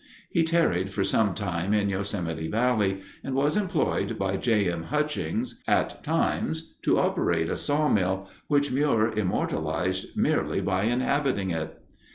[0.31, 4.71] He tarried for some time in Yosemite Valley and was employed by J.
[4.71, 4.85] M.
[4.85, 11.77] Hutchings, at times, to operate a sawmill, which Muir immortalized merely by inhabiting it.